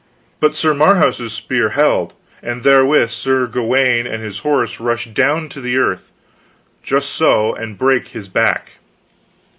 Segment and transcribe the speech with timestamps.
[0.39, 5.61] "but Sir Marhaus's spear held; and therewith Sir Gawaine and his horse rushed down to
[5.61, 6.11] the earth"
[6.81, 8.77] "Just so and brake his back."